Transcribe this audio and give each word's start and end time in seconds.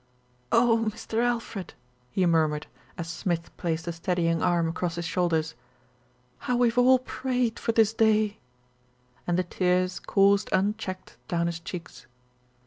"Oh, 0.51 0.89
Mr. 0.89 1.23
Alfred!" 1.23 1.75
he 2.09 2.25
murmured, 2.25 2.65
as 2.97 3.07
Smith 3.07 3.55
placed 3.57 3.85
a 3.87 3.91
steadying 3.91 4.41
arm 4.41 4.67
across 4.67 4.95
his 4.95 5.05
shoulders. 5.05 5.53
"How 6.39 6.57
we've 6.57 6.79
all 6.79 6.97
prayed 6.97 7.59
for 7.59 7.71
this 7.71 7.93
day," 7.93 8.39
and 9.27 9.37
the 9.37 9.43
tears 9.43 9.99
coursed 9.99 10.51
un 10.51 10.73
checked 10.79 11.17
down 11.27 11.45
his 11.45 11.59
cheeks. 11.59 12.07